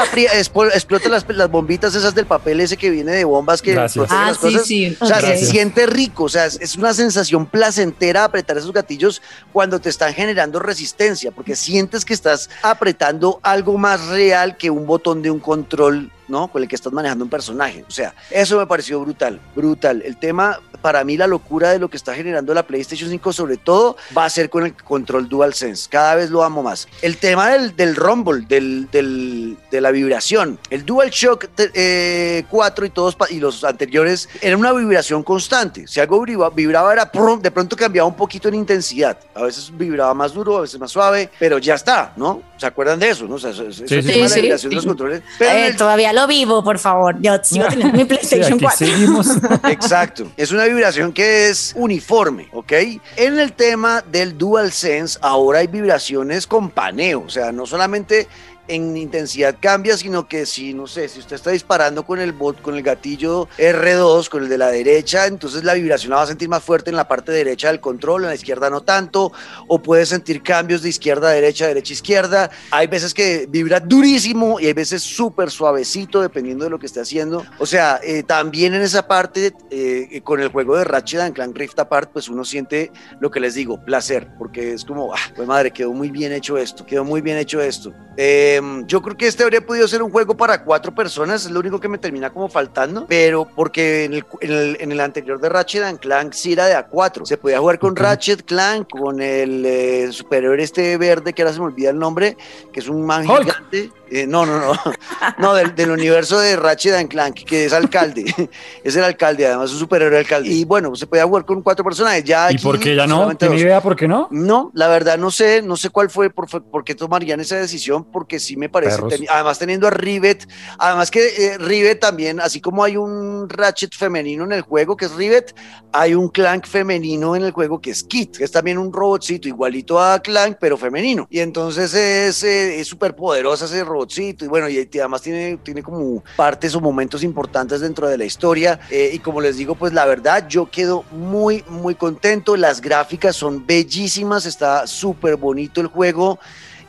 explota 0.75 1.09
las, 1.09 1.25
las 1.29 1.51
bombitas 1.51 1.95
esas 1.95 2.15
del 2.15 2.27
papel 2.27 2.61
ese 2.61 2.77
que 2.77 2.91
viene 2.91 3.13
de 3.13 3.25
bombas 3.25 3.63
que 3.63 3.73
Gracias. 3.73 4.07
Ah, 4.11 4.27
las 4.29 4.37
sí, 4.37 4.43
cosas, 4.43 4.67
sí, 4.67 4.97
o 5.01 5.07
sea, 5.07 5.19
ok. 5.19 5.25
se 5.25 5.47
siente 5.47 5.87
rico, 5.87 6.25
o 6.25 6.29
sea, 6.29 6.47
es, 6.47 6.59
es 6.61 6.77
una 6.77 6.93
sensación 6.95 7.47
placentera 7.47 8.25
apretar 8.25 8.59
esos 8.59 8.73
gatillos 8.73 9.23
cuando 9.53 9.81
te 9.81 9.89
están 9.91 10.13
generando 10.15 10.59
resistencia, 10.59 11.31
porque 11.31 11.55
sientes 11.57 12.05
que 12.05 12.15
estás 12.15 12.51
apretando 12.63 13.39
algo 13.43 13.79
más 13.79 14.07
real 14.07 14.57
que 14.57 14.71
un 14.71 14.87
botón 14.87 15.23
de 15.23 15.31
un 15.31 15.39
control, 15.41 16.11
¿no? 16.28 16.49
Con 16.49 16.62
el 16.62 16.69
que 16.69 16.76
estás 16.76 16.93
manejando 16.93 17.25
un 17.25 17.31
personaje. 17.31 17.84
O 17.88 17.90
sea, 17.90 18.14
eso 18.31 18.58
me 18.58 18.67
pareció 18.67 19.00
brutal, 19.00 19.40
brutal. 19.55 20.02
El 20.05 20.17
tema, 20.17 20.61
para 20.82 21.05
mí, 21.05 21.17
la 21.17 21.26
locura 21.26 21.70
de 21.70 21.78
lo 21.78 21.88
que 21.88 21.96
está 21.96 22.14
generando 22.14 22.52
la 22.55 22.64
PlayStation 22.67 23.08
5, 23.11 23.32
sobre 23.32 23.56
todo, 23.56 23.96
va 24.17 24.25
a 24.25 24.31
ser 24.31 24.50
con 24.50 24.64
el 24.64 24.75
control 24.75 25.28
DualSense. 25.28 25.88
Cada 25.90 26.14
vez 26.14 26.31
lo 26.31 26.43
amo 26.43 26.62
más. 26.62 26.88
El 27.02 27.17
tema 27.19 27.50
del, 27.50 27.75
del 27.76 27.94
rumble, 27.96 28.44
del, 28.49 28.88
del- 28.90 29.56
de 29.70 29.81
la 29.81 29.90
vibración, 29.90 30.58
el 30.70 30.84
DualShock 30.84 31.49
eh, 31.58 32.44
4 32.50 32.87
y 32.87 32.90
todos 32.90 33.17
y 33.31 33.38
los 33.40 33.62
anteriores, 33.64 34.29
era 34.40 34.56
una 34.56 34.72
vibración 34.72 35.22
constante. 35.22 35.87
Si 35.87 36.00
algo 36.00 36.20
vibraba, 36.25 36.50
vibraba 36.50 36.93
era 36.93 37.11
prum, 37.11 37.40
de 37.40 37.50
pronto 37.50 37.76
cambiaba 37.76 38.08
un 38.08 38.14
poquito 38.17 38.49
en 38.49 38.55
intensidad. 38.55 39.19
A 39.34 39.43
veces 39.43 39.70
vibraba 39.76 40.14
más 40.14 40.32
duro, 40.32 40.56
a 40.58 40.61
veces 40.62 40.79
más 40.81 40.90
suave, 40.90 41.31
pero 41.38 41.58
ya 41.58 41.75
está, 41.75 42.12
¿no? 42.17 42.43
¿Se 42.56 42.67
acuerdan 42.67 42.99
de 42.99 43.11
eso? 43.11 43.26
¿no? 43.26 43.34
O 43.34 43.38
sea, 43.38 43.50
eso, 43.50 43.64
eso 43.69 43.84
Sí, 43.87 43.94
es 43.96 44.05
sí, 44.06 44.20
la 44.20 44.34
vibración 44.40 44.70
de 44.70 44.76
los 44.76 44.87
controles. 44.87 45.22
Pero 45.38 45.50
Eh, 45.52 45.67
el- 45.69 45.76
todavía 45.76 46.12
lo 46.17 46.27
vivo, 46.27 46.65
por 46.65 46.79
favor. 46.79 47.17
Yo 47.21 47.39
sigo 47.43 47.67
teniendo 47.70 47.96
mi 47.96 48.05
PlayStation 48.06 48.55
aquí 48.55 48.65
4. 48.65 48.87
seguimos. 48.87 49.27
Exacto. 49.69 50.32
Es 50.37 50.51
una 50.51 50.65
vibración 50.65 51.13
que 51.13 51.49
es 51.49 51.75
uniforme, 51.77 52.49
¿ok? 52.53 52.73
En 53.17 53.39
el 53.39 53.53
tema 53.53 54.03
del 54.03 54.37
DualSense, 54.39 55.19
ahora 55.20 55.58
hay 55.58 55.67
vibraciones 55.67 56.46
con 56.46 56.70
paneo, 56.70 57.25
o 57.27 57.29
sea, 57.29 57.53
no 57.53 57.67
solamente 57.67 58.29
en 58.69 58.96
intensidad 58.96 59.56
cambia, 59.61 59.96
sino 59.96 60.29
que 60.29 60.46
si, 60.46 60.75
no 60.75 60.87
sé, 60.87 61.08
si 61.08 61.20
usted 61.20 61.37
está 61.37 61.51
disparando 61.51 62.05
con 62.05 62.20
el 62.20 62.32
bot, 62.32 62.61
con 62.63 62.75
el 62.75 62.82
gatillo 62.82 63.49
R2, 63.58 64.29
con 64.29 64.44
el 64.44 64.49
de 64.49 64.58
la 64.58 64.69
derecha, 64.69 65.27
entonces 65.27 65.65
la 65.65 65.75
vibración 65.75 66.11
la 66.11 66.17
va 66.17 66.23
a 66.23 66.27
sentir 66.27 66.49
más 66.49 66.63
fuerte 66.63 66.91
en 66.91 66.96
la 66.96 67.08
parte 67.08 67.32
derecha 67.32 67.69
del 67.69 67.81
control, 67.81 68.23
en 68.23 68.29
la 68.29 68.35
izquierda 68.35 68.70
no 68.70 68.82
tanto, 68.82 69.32
o 69.69 69.81
puede 69.81 70.06
sentir 70.06 70.43
cambios 70.43 70.82
de 70.82 70.89
izquierda 70.89 71.29
a 71.29 71.32
derecha, 71.32 71.67
derecha 71.67 71.93
a 71.93 71.94
izquierda. 71.94 72.51
Hay 72.70 72.87
veces 72.87 73.15
que 73.15 73.46
vibra 73.49 73.81
durísimo 73.81 74.61
y 74.61 74.67
hay 74.67 74.73
veces 74.73 75.03
súper 75.03 75.51
suavecito, 75.51 76.20
dependiendo 76.20 76.65
de 76.65 76.70
lo 76.70 76.79
que 76.79 76.87
esté 76.87 77.01
haciendo. 77.01 77.44
O 77.58 77.67
sea, 77.67 78.01
eh, 78.03 78.23
también 78.23 78.75
en 78.75 78.82
esa 78.82 79.06
parte, 79.06 79.53
eh, 79.70 80.20
con 80.23 80.41
el 80.41 80.49
juego 80.49 80.77
de 80.77 80.85
Ratchet 80.85 81.20
and 81.20 81.35
Clank 81.35 81.56
Rift 81.56 81.79
Apart, 81.79 82.11
pues 82.13 82.29
uno 82.29 82.44
siente 82.44 82.93
lo 83.20 83.31
que 83.31 83.41
les 83.41 83.55
digo, 83.55 83.82
placer, 83.85 84.29
porque 84.39 84.73
es 84.73 84.85
como, 84.85 85.15
ah, 85.15 85.32
pues 85.35 85.46
madre, 85.46 85.70
quedó 85.70 85.93
muy 85.93 86.11
bien 86.11 86.32
hecho 86.32 86.58
esto, 86.58 86.85
quedó 86.85 87.05
muy 87.05 87.20
bien 87.20 87.37
hecho 87.39 87.61
esto. 87.61 87.93
Eh, 88.17 88.56
yo 88.86 89.03
creo 89.03 89.17
que 89.17 89.27
este 89.27 89.43
habría 89.43 89.65
podido 89.65 89.86
ser 89.89 90.03
un 90.03 90.10
juego 90.10 90.36
para 90.36 90.65
cuatro 90.65 90.94
personas, 90.94 91.44
es 91.44 91.51
lo 91.51 91.60
único 91.60 91.81
que 91.81 91.89
me 91.89 91.98
termina 91.98 92.31
como 92.32 92.48
faltando, 92.48 93.06
pero 93.06 93.46
porque 93.55 94.05
en 94.05 94.15
el, 94.15 94.25
en 94.41 94.53
el, 94.53 94.77
en 94.81 94.93
el 94.93 95.01
anterior 95.01 95.41
de 95.41 95.48
Ratchet 95.48 95.82
and 95.82 95.98
Clank 95.98 96.32
sí 96.32 96.53
era 96.53 96.67
de 96.67 96.77
A4, 96.77 97.25
se 97.25 97.36
podía 97.36 97.58
jugar 97.58 97.79
con 97.79 97.93
Ok. 97.93 98.01
Ratchet 98.01 98.44
Clank, 98.44 98.89
con 98.91 99.20
el 99.20 99.65
eh, 99.65 100.08
superhéroe 100.13 100.63
este 100.63 100.96
verde, 100.96 101.32
que 101.32 101.43
ahora 101.43 101.55
se 101.55 101.60
me 101.60 101.67
olvida 101.67 101.91
el 101.91 101.98
nombre, 101.98 102.36
que 102.72 102.81
es 102.81 102.89
un 102.89 103.05
man 103.05 103.22
gigante. 103.22 103.91
Eh, 104.08 104.25
no, 104.27 104.46
no, 104.46 104.60
no, 104.60 104.72
no, 105.39 105.55
del, 105.55 105.75
del 105.75 105.91
universo 105.91 106.39
de 106.39 106.55
Ratchet 106.55 106.94
and 106.94 107.08
Clank, 107.08 107.44
que 107.44 107.65
es 107.65 107.72
alcalde, 107.72 108.25
es 108.84 108.96
el 108.96 109.03
alcalde, 109.03 109.46
además 109.46 109.72
un 109.72 109.79
superhéroe 109.79 110.19
alcalde. 110.19 110.48
Y 110.48 110.65
bueno, 110.65 110.94
se 110.94 111.06
podía 111.06 111.25
jugar 111.25 111.44
con 111.44 111.63
cuatro 111.63 111.84
personajes, 111.84 112.22
ya 112.22 112.51
¿Y 112.51 112.55
aquí 112.55 112.65
por 112.65 112.79
qué 112.79 112.94
ya 112.94 113.06
no? 113.06 113.36
¿Tiene 113.36 113.56
idea 113.56 113.81
por 113.81 113.96
qué 113.96 114.06
no? 114.06 114.29
No, 114.31 114.70
la 114.75 114.89
verdad 114.89 115.19
no 115.19 115.31
sé, 115.31 115.63
no 115.63 115.77
sé 115.77 115.91
cuál 115.91 116.10
fue, 116.10 116.31
por, 116.31 116.46
por 116.46 116.84
qué 116.84 116.94
tomarían 116.94 117.41
esa 117.41 117.56
decisión, 117.56 118.05
porque 118.05 118.39
sí 118.46 118.56
me 118.56 118.69
parece. 118.69 119.03
Además, 119.29 119.58
teniendo 119.58 119.86
a 119.86 119.91
Rivet, 119.91 120.48
además 120.79 121.10
que 121.10 121.26
eh, 121.26 121.58
Rivet 121.58 122.00
también, 122.00 122.41
así 122.41 122.60
como 122.60 122.84
hay 122.84 122.96
un 122.96 123.48
Ratchet 123.48 123.94
femenino 123.94 124.44
en 124.44 124.53
el 124.53 124.62
juego 124.62 124.96
que 124.96 125.06
es 125.06 125.12
Rivet, 125.12 125.55
hay 125.93 126.15
un 126.15 126.29
Clank 126.29 126.67
femenino 126.67 127.36
en 127.36 127.43
el 127.44 127.53
juego 127.53 127.81
que 127.81 127.91
es 127.91 128.05
Kit, 128.05 128.36
que 128.38 128.44
es 128.44 128.53
también 128.53 128.79
un 128.79 128.93
robotcito 128.93 129.48
igualito 129.48 130.00
a 130.00 130.20
Clank, 130.20 130.58
pero 130.60 130.76
femenino. 130.76 131.26
Y 131.31 131.41
entonces 131.41 131.94
es 131.94 132.43
eh, 132.44 132.81
es 132.81 132.86
súper 132.86 133.15
poderosa 133.15 133.65
ese 133.65 133.84
robotcito. 133.84 134.44
Y 134.44 134.48
bueno, 134.48 134.69
y 134.69 134.79
además 134.98 135.22
tiene, 135.22 135.58
tiene 135.62 135.82
como 135.82 136.22
partes 136.36 136.74
o 136.74 136.81
momentos 136.81 137.22
importantes 137.22 137.81
dentro 137.81 138.08
de 138.08 138.19
la 138.19 138.24
historia. 138.24 138.79
Eh, 138.91 139.10
y 139.12 139.19
como 139.19 139.41
les 139.41 139.56
digo, 139.56 139.74
pues 139.74 139.93
la 139.93 140.05
verdad, 140.05 140.46
yo 140.48 140.70
quedo 140.70 141.05
muy, 141.10 141.65
muy 141.69 141.94
contento. 141.94 142.56
Las 142.56 142.81
gráficas 142.81 143.36
son 143.36 143.67
bellísimas, 143.67 144.46
está 144.46 144.86
súper 144.86 145.36
bonito 145.36 145.81
el 145.81 145.88
juego. 145.88 146.38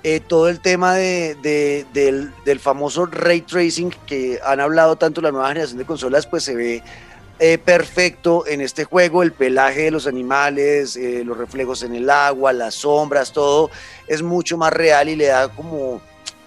Eh, 0.10 0.22
todo 0.22 0.48
el 0.48 0.62
tema 0.62 0.96
de, 0.96 1.36
de- 1.42 1.86
del, 1.94 2.60
famoso 2.62 3.08
ray 3.08 3.42
tracing 3.42 3.94
que 4.06 4.40
han 4.42 4.62
hablado 4.62 4.96
tanto 4.96 5.20
la 5.20 5.34
nueva 5.34 5.50
generación 5.50 5.80
de 5.80 5.86
consolas, 5.86 6.26
pues 6.26 6.46
se 6.46 6.56
ve 6.56 6.82
eh, 7.40 7.58
perfecto 7.58 8.48
en 8.48 8.62
este 8.62 8.86
juego. 8.86 9.22
El 9.22 9.34
pelaje 9.34 9.82
de 9.82 9.92
los 9.92 10.08
animales, 10.08 10.96
eh, 10.96 11.24
los 11.26 11.38
reflejos 11.38 11.84
en 11.84 11.94
el 11.94 12.10
agua, 12.10 12.54
las 12.54 12.76
sombras, 12.76 13.34
todo 13.34 13.70
es 14.08 14.22
mucho 14.22 14.58
más 14.58 14.72
real 14.72 15.10
y 15.10 15.18
le 15.18 15.26
da 15.26 15.50
como, 15.50 16.00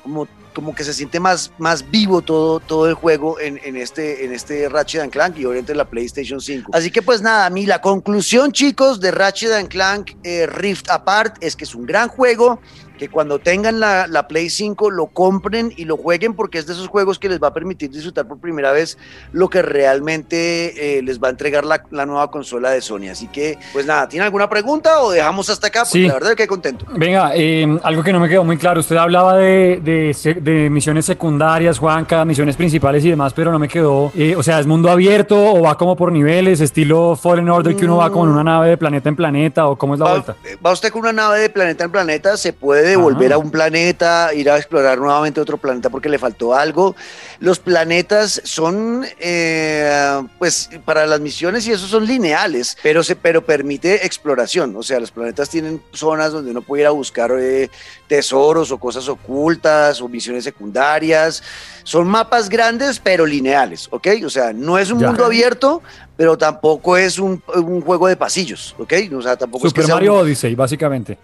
como, 0.02 0.26
como 0.54 0.74
que 0.74 0.82
se 0.82 0.94
siente 0.94 1.20
más, 1.20 1.52
más 1.58 1.90
vivo 1.90 2.22
todo, 2.22 2.60
todo 2.60 2.88
el 2.88 2.94
juego 2.94 3.38
en, 3.40 3.76
este, 3.76 4.24
en 4.24 4.32
este 4.32 4.70
Ratchet 4.70 5.02
and 5.02 5.12
Clank 5.12 5.36
y 5.36 5.44
obviamente 5.44 5.72
en 5.72 5.78
la 5.78 5.84
PlayStation 5.84 6.40
5. 6.40 6.70
Así 6.72 6.90
que 6.90 7.02
pues 7.02 7.20
nada, 7.20 7.44
a 7.44 7.50
mí 7.50 7.66
la 7.66 7.82
conclusión 7.82 8.52
chicos 8.52 9.00
de 9.00 9.10
Ratchet 9.10 9.52
and 9.52 9.68
Clank 9.68 10.12
eh, 10.22 10.46
Rift 10.46 10.88
Apart 10.88 11.36
es 11.42 11.56
que 11.56 11.64
es 11.64 11.74
un 11.74 11.84
gran 11.84 12.08
juego 12.08 12.58
que 13.00 13.08
cuando 13.08 13.38
tengan 13.38 13.80
la, 13.80 14.06
la 14.06 14.28
Play 14.28 14.50
5 14.50 14.90
lo 14.90 15.06
compren 15.06 15.72
y 15.74 15.86
lo 15.86 15.96
jueguen 15.96 16.34
porque 16.34 16.58
es 16.58 16.66
de 16.66 16.74
esos 16.74 16.86
juegos 16.86 17.18
que 17.18 17.30
les 17.30 17.42
va 17.42 17.48
a 17.48 17.54
permitir 17.54 17.88
disfrutar 17.90 18.28
por 18.28 18.38
primera 18.38 18.72
vez 18.72 18.98
lo 19.32 19.48
que 19.48 19.62
realmente 19.62 20.98
eh, 20.98 21.02
les 21.02 21.18
va 21.18 21.28
a 21.28 21.30
entregar 21.30 21.64
la, 21.64 21.82
la 21.90 22.04
nueva 22.04 22.30
consola 22.30 22.70
de 22.72 22.82
Sony. 22.82 23.08
Así 23.10 23.26
que, 23.28 23.58
pues 23.72 23.86
nada, 23.86 24.06
¿tiene 24.06 24.26
alguna 24.26 24.50
pregunta 24.50 25.00
o 25.00 25.12
dejamos 25.12 25.48
hasta 25.48 25.68
acá? 25.68 25.80
Porque 25.84 25.90
Sí. 26.00 26.06
la 26.08 26.12
verdad 26.12 26.30
es 26.32 26.36
que 26.36 26.46
contento. 26.46 26.84
Venga, 26.94 27.32
eh, 27.34 27.66
algo 27.82 28.02
que 28.02 28.12
no 28.12 28.20
me 28.20 28.28
quedó 28.28 28.44
muy 28.44 28.58
claro. 28.58 28.80
Usted 28.80 28.96
hablaba 28.96 29.36
de, 29.38 29.80
de 29.80 30.68
misiones 30.70 31.06
secundarias, 31.06 31.78
Juanca, 31.78 32.22
misiones 32.26 32.54
principales 32.56 33.02
y 33.04 33.08
demás, 33.08 33.32
pero 33.32 33.50
no 33.50 33.58
me 33.58 33.66
quedó. 33.68 34.12
eh, 34.14 34.36
o 34.36 34.42
sea, 34.42 34.60
¿es 34.60 34.66
mundo 34.66 34.90
abierto 34.90 35.36
o 35.54 35.62
va 35.62 35.78
como 35.78 35.96
por 35.96 36.12
niveles, 36.12 36.60
estilo 36.60 37.16
Fallen 37.16 37.48
Order, 37.48 37.74
que 37.74 37.86
uno 37.86 37.96
va 37.96 38.10
como 38.10 38.24
en 38.26 38.32
una 38.32 38.44
nave 38.44 38.68
de 38.68 38.76
planeta 38.76 39.08
en 39.08 39.16
planeta 39.16 39.66
o 39.68 39.76
cómo 39.76 39.94
es 39.94 40.00
la 40.00 40.04
Va, 40.06 40.10
vuelta? 40.12 40.36
va 40.64 40.72
usted 40.72 40.90
con 40.90 41.00
una 41.02 41.12
nave 41.12 41.40
de 41.40 41.48
planeta 41.48 41.84
en 41.84 41.90
planeta, 41.90 42.36
se 42.36 42.52
puede 42.52 42.89
devolver 42.90 43.32
Ah. 43.32 43.36
a 43.36 43.38
un 43.38 43.50
planeta, 43.50 44.30
ir 44.34 44.50
a 44.50 44.56
explorar 44.56 44.98
nuevamente 44.98 45.40
otro 45.40 45.56
planeta 45.56 45.88
porque 45.90 46.08
le 46.08 46.18
faltó 46.18 46.54
algo. 46.54 46.94
Los 47.38 47.58
planetas 47.58 48.40
son, 48.44 49.04
eh, 49.18 50.20
pues, 50.38 50.68
para 50.84 51.06
las 51.06 51.20
misiones 51.20 51.66
y 51.66 51.72
eso 51.72 51.86
son 51.86 52.04
lineales, 52.06 52.76
pero, 52.82 53.02
se, 53.02 53.16
pero 53.16 53.44
permite 53.44 54.04
exploración. 54.06 54.74
O 54.76 54.82
sea, 54.82 55.00
los 55.00 55.10
planetas 55.10 55.48
tienen 55.48 55.82
zonas 55.92 56.32
donde 56.32 56.50
uno 56.50 56.62
puede 56.62 56.82
ir 56.82 56.86
a 56.86 56.90
buscar 56.90 57.30
eh, 57.38 57.70
tesoros 58.08 58.70
o 58.70 58.78
cosas 58.78 59.08
ocultas 59.08 60.00
o 60.00 60.08
misiones 60.08 60.44
secundarias. 60.44 61.42
Son 61.84 62.06
mapas 62.06 62.48
grandes, 62.48 62.98
pero 62.98 63.24
lineales, 63.24 63.88
¿ok? 63.90 64.08
O 64.24 64.30
sea, 64.30 64.52
no 64.52 64.78
es 64.78 64.90
un 64.90 65.00
Ya. 65.00 65.06
mundo 65.08 65.24
abierto, 65.24 65.82
pero 66.16 66.36
tampoco 66.36 66.96
es 66.96 67.18
un, 67.18 67.42
un 67.54 67.80
juego 67.80 68.06
de 68.08 68.16
pasillos, 68.16 68.74
¿ok? 68.78 68.92
O 69.16 69.22
sea, 69.22 69.36
tampoco 69.36 69.66
es 69.66 69.72
que 69.72 69.80
Super 69.80 69.86
sea 69.86 69.94
un- 69.94 70.00
Mario 70.00 70.14
Odyssey, 70.16 70.54
básicamente. 70.54 71.16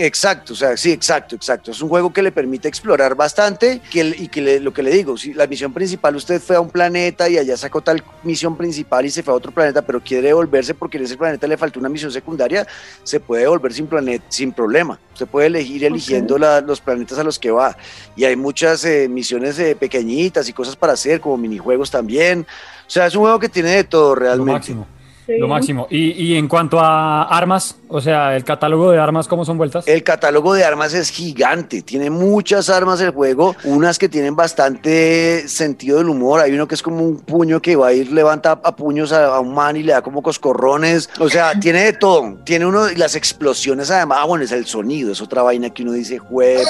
Exacto, 0.00 0.52
o 0.52 0.56
sea, 0.56 0.76
sí, 0.76 0.90
exacto, 0.92 1.34
exacto. 1.36 1.70
Es 1.70 1.80
un 1.82 1.88
juego 1.88 2.12
que 2.12 2.22
le 2.22 2.32
permite 2.32 2.68
explorar 2.68 3.14
bastante 3.14 3.80
que, 3.90 4.00
el- 4.00 4.20
y 4.20 4.28
que 4.28 4.40
le- 4.42 4.60
lo 4.60 4.72
que 4.72 4.82
le 4.82 4.90
digo, 4.90 5.16
si 5.16 5.34
la 5.34 5.46
misión 5.46 5.72
principal 5.72 6.16
usted 6.16 6.40
fue 6.40 6.56
a 6.56 6.60
un 6.60 6.70
planeta 6.70 7.28
y 7.28 7.38
allá 7.38 7.56
sacó 7.56 7.80
tal 7.80 8.02
misión 8.22 8.56
principal 8.56 9.04
y 9.06 9.10
se 9.10 9.22
fue 9.22 9.32
a 9.34 9.36
otro 9.36 9.52
planeta, 9.52 9.82
pero 9.82 10.00
quiere 10.02 10.28
devolverse 10.28 10.74
porque 10.74 10.98
en 10.98 11.04
ese 11.04 11.16
planeta 11.16 11.46
le 11.46 11.56
faltó 11.56 11.78
una 11.80 11.88
misión 11.88 12.10
secundaria, 12.10 12.66
se 13.02 13.20
puede 13.20 13.42
devolver 13.42 13.72
sin, 13.72 13.86
planeta, 13.86 14.24
sin 14.28 14.52
problema. 14.52 14.98
Usted 15.12 15.26
puede 15.26 15.46
elegir 15.48 15.84
eligiendo 15.84 16.38
la- 16.38 16.60
los 16.60 16.80
planetas 16.80 17.18
a 17.18 17.24
los 17.24 17.38
que 17.38 17.50
va. 17.50 17.76
Y 18.16 18.24
hay 18.24 18.36
muchas 18.36 18.84
eh, 18.84 19.08
misiones 19.08 19.58
eh, 19.58 19.76
pequeñitas 19.76 20.48
y 20.48 20.52
cosas 20.52 20.76
para 20.76 20.94
hacer, 20.94 21.20
como 21.20 21.36
minijuegos 21.36 21.90
también. 21.90 22.46
O 22.86 22.90
sea, 22.90 23.06
es 23.06 23.14
un 23.14 23.22
juego 23.22 23.38
que 23.38 23.48
tiene 23.48 23.70
de 23.70 23.84
todo 23.84 24.10
Lo 24.10 24.20
realmente. 24.20 24.52
máximo. 24.52 24.86
Lo 25.26 25.48
máximo. 25.48 25.86
Y, 25.88 26.10
y 26.22 26.36
en 26.36 26.46
cuanto 26.48 26.78
a 26.78 27.22
armas, 27.22 27.76
o 27.96 28.00
sea, 28.00 28.34
el 28.34 28.42
catálogo 28.42 28.90
de 28.90 28.98
armas, 28.98 29.28
¿cómo 29.28 29.44
son 29.44 29.56
vueltas? 29.56 29.86
El 29.86 30.02
catálogo 30.02 30.52
de 30.52 30.64
armas 30.64 30.94
es 30.94 31.10
gigante, 31.10 31.80
tiene 31.82 32.10
muchas 32.10 32.68
armas 32.68 33.00
el 33.00 33.10
juego, 33.10 33.54
unas 33.62 34.00
que 34.00 34.08
tienen 34.08 34.34
bastante 34.34 35.46
sentido 35.46 35.98
del 35.98 36.08
humor, 36.08 36.40
hay 36.40 36.52
uno 36.52 36.66
que 36.66 36.74
es 36.74 36.82
como 36.82 37.04
un 37.04 37.18
puño 37.20 37.62
que 37.62 37.76
va 37.76 37.88
a 37.88 37.92
ir, 37.92 38.10
levanta 38.10 38.50
a 38.64 38.74
puños 38.74 39.12
a, 39.12 39.26
a 39.26 39.38
un 39.38 39.54
man 39.54 39.76
y 39.76 39.84
le 39.84 39.92
da 39.92 40.02
como 40.02 40.22
coscorrones, 40.22 41.08
o 41.20 41.28
sea, 41.28 41.52
tiene 41.60 41.84
de 41.84 41.92
todo, 41.92 42.36
tiene 42.44 42.66
uno, 42.66 42.90
y 42.90 42.96
las 42.96 43.14
explosiones 43.14 43.90
además, 43.92 44.18
ah, 44.22 44.24
bueno, 44.24 44.44
es 44.44 44.50
el 44.50 44.66
sonido, 44.66 45.12
es 45.12 45.20
otra 45.22 45.42
vaina 45.42 45.70
que 45.70 45.84
uno 45.84 45.92
dice, 45.92 46.18
juez. 46.18 46.66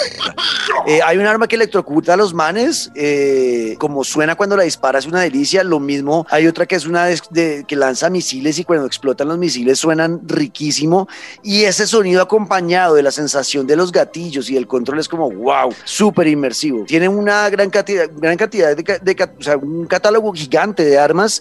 hay 1.07 1.17
un 1.17 1.27
arma 1.27 1.47
que 1.49 1.57
electrocuta 1.57 2.13
a 2.15 2.17
los 2.19 2.35
manes, 2.35 2.91
eh, 2.95 3.77
como 3.79 4.05
suena 4.05 4.35
cuando 4.35 4.57
la 4.57 4.65
dispara 4.65 4.99
es 4.99 5.07
una 5.07 5.23
delicia, 5.23 5.65
lo 5.65 5.81
mismo, 5.81 6.27
hay 6.31 6.47
otra 6.47 6.67
que 6.67 6.75
es 6.75 6.85
una 6.87 7.07
de- 7.07 7.21
de- 7.31 7.65
que 7.67 7.77
lanza 7.77 8.11
misiles 8.11 8.59
y 8.59 8.65
cuando 8.65 8.87
explotan 8.87 9.29
los 9.29 9.39
misiles 9.39 9.79
suenan 9.79 10.21
riquísimo 10.27 11.09
y 11.43 11.65
ese 11.65 11.87
sonido 11.87 12.23
acompañado 12.23 12.95
de 12.95 13.03
la 13.03 13.11
sensación 13.11 13.67
de 13.67 13.77
los 13.77 13.93
gatillos 13.93 14.49
y 14.51 14.57
el 14.57 14.67
control 14.67 14.99
es 14.99 15.09
como 15.09 15.31
wow, 15.31 15.73
súper 15.85 16.27
inmersivo. 16.27 16.85
Tiene 16.85 17.09
una 17.09 17.49
gran 17.51 17.71
cantidad, 17.71 18.09
gran 18.17 18.37
cantidad 18.37 18.75
de, 18.77 18.85
ca- 18.85 18.99
de 18.99 19.15
ca- 19.17 19.33
o 19.39 19.43
sea, 19.43 19.57
un 19.57 19.87
catálogo 19.87 20.33
gigante 20.33 20.85
de 20.85 20.99
armas. 20.99 21.41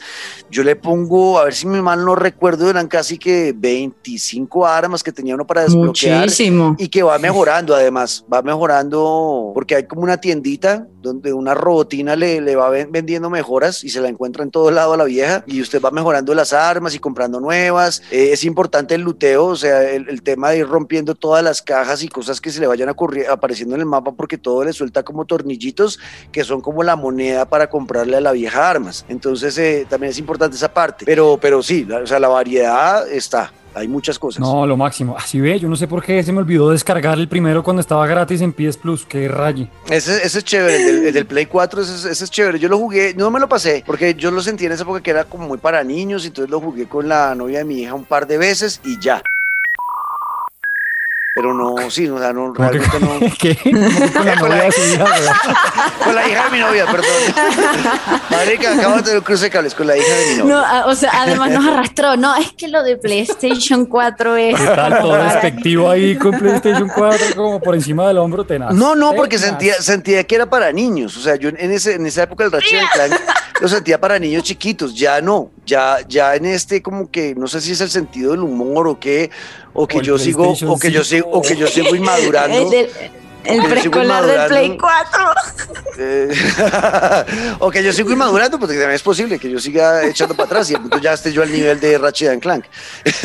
Yo 0.50 0.64
le 0.64 0.76
pongo, 0.76 1.40
a 1.40 1.46
ver 1.46 1.54
si 1.54 1.68
mi 1.68 1.82
mal 1.82 2.04
no 2.06 2.16
recuerdo, 2.16 2.70
eran 2.70 2.88
casi 2.88 3.18
que 3.18 3.54
25 3.56 4.66
armas 4.66 5.04
que 5.04 5.12
tenía 5.12 5.36
uno 5.36 5.46
para 5.48 5.64
desbloquear. 5.64 6.22
Muchísimo. 6.22 6.76
Y 6.78 6.88
que 6.90 7.04
va 7.04 7.18
mejorando 7.20 7.76
además, 7.76 8.26
va 8.32 8.42
mejorando 8.42 9.52
porque 9.54 9.76
hay 9.76 9.84
como 9.88 10.02
una 10.04 10.18
tiendita 10.18 10.88
donde 11.02 11.34
una 11.34 11.54
robotina 11.54 12.16
le, 12.16 12.40
le 12.40 12.56
va 12.56 12.70
ven- 12.70 12.92
vendiendo 12.92 13.30
mejoras 13.30 13.84
y 13.84 13.90
se 13.90 14.00
la 14.00 14.08
encuentra 14.08 14.44
en 14.44 14.52
todo 14.52 14.72
lado 14.72 14.94
a 14.94 14.98
la 14.98 15.04
vieja 15.04 15.44
y 15.48 15.62
usted 15.62 15.82
va 15.82 15.92
mejorando 15.92 16.34
las 16.34 16.54
armas 16.54 16.96
y 16.96 17.00
comprando 17.00 17.40
nuevas. 17.40 18.02
Eh, 18.12 18.30
es 18.32 18.44
importante 18.46 18.96
el 18.96 19.02
luteo, 19.02 19.56
sea, 19.64 19.90
el, 19.90 20.08
el 20.10 20.22
tema 20.22 20.50
de 20.52 20.60
ir 20.60 20.68
rompiendo 20.68 21.16
todas 21.16 21.44
las 21.44 21.62
cajas 21.62 22.04
y 22.04 22.08
cosas 22.08 22.40
que 22.40 22.52
se 22.52 22.60
le 22.60 22.68
vayan 22.68 22.90
apareciendo 23.30 23.76
en 23.76 23.82
el 23.82 23.88
mapa 23.88 24.12
porque 24.12 24.38
todo 24.38 24.64
le 24.64 24.74
suelta 24.74 25.04
como 25.04 25.26
tornillitos 25.26 26.00
que 26.32 26.44
son 26.44 26.62
como 26.62 26.84
la 26.84 26.96
moneda 26.96 27.46
para 27.46 27.68
comprarle 27.70 28.18
a 28.18 28.22
la 28.22 28.32
vieja 28.32 28.70
armas. 28.70 29.06
Entonces 29.10 29.58
eh, 29.58 29.86
también 29.90 30.12
es 30.12 30.18
importante 30.20 30.56
esa 30.56 30.74
parte. 30.74 31.06
Pero, 31.06 31.38
pero 31.42 31.64
sí, 31.64 31.86
la- 31.86 32.00
o 32.00 32.08
sea, 32.08 32.20
la 32.20 32.28
variedad 32.28 33.08
está. 33.10 33.52
Hay 33.76 33.88
muchas 33.88 34.20
cosas. 34.20 34.40
No, 34.40 34.68
lo 34.68 34.78
máximo. 34.78 35.16
Así 35.18 35.42
ve, 35.42 35.60
yo 35.60 35.68
no 35.68 35.76
sé 35.76 35.88
por 35.88 36.04
qué 36.04 36.22
se 36.22 36.32
me 36.32 36.38
olvidó 36.38 36.70
descargar 36.70 37.18
el 37.18 37.28
primero 37.28 37.64
cuando 37.64 37.80
estaba 37.82 38.06
gratis 38.06 38.40
en 38.42 38.54
PS 38.54 38.78
Plus. 38.78 39.04
Qué 39.04 39.28
raye. 39.28 39.68
Ese, 39.90 40.18
ese 40.24 40.38
es 40.38 40.44
chévere, 40.46 40.76
el 40.78 40.86
del, 40.86 41.06
el 41.08 41.14
del 41.16 41.26
Play 41.26 41.48
4, 41.48 41.82
ese, 41.82 41.96
es- 41.96 42.06
ese 42.06 42.24
es 42.26 42.30
chévere. 42.30 42.60
Yo 42.60 42.70
lo 42.70 42.78
jugué, 42.78 43.16
no 43.16 43.32
me 43.32 43.40
lo 43.40 43.50
pasé, 43.50 43.84
porque 43.84 44.14
yo 44.14 44.30
lo 44.30 44.42
sentí 44.44 44.68
en 44.68 44.74
esa 44.74 44.84
época 44.84 45.02
que 45.02 45.10
era 45.10 45.24
como 45.24 45.48
muy 45.48 45.58
para 45.58 45.84
niños, 45.84 46.24
entonces 46.24 46.52
lo 46.52 46.60
jugué 46.62 46.86
con 46.88 47.10
la 47.10 47.34
novia 47.34 47.58
de 47.60 47.66
mi 47.66 47.80
hija 47.82 47.96
un 47.96 48.06
par 48.06 48.28
de 48.28 48.38
veces 48.38 48.80
y 48.86 49.00
ya. 49.00 49.24
Pero 51.36 51.52
no, 51.52 51.90
sí, 51.90 52.08
o 52.10 52.20
sea, 52.20 52.32
no, 52.32 52.54
¿Cómo 52.54 52.70
que- 52.70 52.78
realmente 52.78 53.00
no. 53.00 53.36
¿Qué? 53.40 53.58
¿Cómo 53.64 53.90
que 54.26 54.40
con 54.40 54.50
la 54.50 54.56
novia? 54.68 54.70
Con 56.04 56.16
la 56.16 56.28
hija 56.28 56.46
de 56.46 56.52
mi 56.52 56.60
novia, 56.60 56.86
perdón. 56.86 57.06
Marica, 58.30 58.74
acabo 58.74 58.98
de 58.98 59.02
tener 59.04 59.18
un 59.20 59.24
cruce 59.24 59.46
de 59.46 59.50
cables 59.50 59.74
con 59.74 59.88
la 59.88 59.98
hija 59.98 60.14
de 60.14 60.26
mi 60.28 60.38
novia. 60.40 60.54
No, 60.54 60.60
a- 60.60 60.86
o 60.86 60.96
sea, 60.96 61.10
además 61.14 61.50
nos 61.52 61.66
arrastró. 61.66 62.18
No, 62.18 62.36
es 62.36 62.52
que 62.54 62.68
lo 62.68 62.84
de 62.84 62.98
PlayStation 62.98 63.86
4 63.86 64.36
es. 64.36 64.60
¿Qué 64.60 64.66
tal 64.68 65.00
todo 65.00 65.16
despectivo 65.24 65.90
ahí 65.90 66.16
con 66.18 66.38
PlayStation 66.38 66.90
4 66.94 67.36
como 67.36 67.60
por 67.60 67.74
encima 67.76 68.08
del 68.08 68.18
hombro 68.20 68.44
tenaz? 68.46 68.74
No, 68.74 68.96
no, 68.96 69.14
porque 69.14 69.38
Tenaz. 69.38 69.50
sentía, 69.50 69.74
sentía 69.82 70.24
que 70.26 70.36
era 70.36 70.46
para 70.50 70.72
niños. 70.72 71.16
O 71.18 71.22
sea, 71.22 71.36
yo 71.36 71.50
en, 71.50 71.72
ese, 71.72 71.96
en 71.96 72.06
esa 72.06 72.24
época 72.24 72.44
del 72.44 72.52
Ratchet 72.54 72.80
and 72.82 72.90
Clank 72.94 73.22
lo 73.62 73.68
sentía 73.68 74.00
para 74.00 74.20
niños 74.20 74.44
chiquitos. 74.44 74.94
Ya 74.94 75.20
no. 75.22 75.50
Ya, 75.66 75.98
ya 76.08 76.36
en 76.36 76.46
este, 76.46 76.82
como 76.82 77.10
que 77.10 77.34
no 77.36 77.48
sé 77.48 77.62
si 77.62 77.72
es 77.72 77.82
el 77.82 77.90
sentido 77.90 78.32
del 78.32 78.42
humor 78.42 78.88
o 78.88 79.00
qué, 79.00 79.32
o 79.74 79.88
que 79.88 79.98
O 79.98 80.02
yo 80.02 80.18
sigo, 80.18 80.52
o 80.52 80.80
que 80.80 80.92
yo 80.92 81.04
sigo, 81.04 81.30
o 81.32 81.42
que 81.42 81.56
yo 81.56 81.68
sigo 81.68 81.96
inmadurando. 81.96 82.70
El, 83.46 83.64
preescolar 83.64 84.26
del 84.26 84.48
Play 84.48 84.66
inmadurando. 84.66 85.34
4. 85.94 85.94
Eh, 85.98 87.56
o 87.60 87.70
que 87.70 87.84
yo 87.84 87.94
sigo 87.94 88.12
inmadurando, 88.12 88.60
porque 88.60 88.76
también 88.76 88.96
es 88.96 89.04
posible 89.04 89.38
que 89.38 89.50
yo 89.50 89.60
siga 89.60 90.06
echando 90.06 90.34
para 90.34 90.48
atrás 90.48 90.72
y 90.72 90.76
ya 91.02 91.14
esté 91.14 91.32
yo 91.32 91.44
al 91.44 91.52
nivel 91.52 91.80
de 91.80 91.98
Ratchet 91.98 92.30
and 92.30 92.42
Clank. 92.42 92.66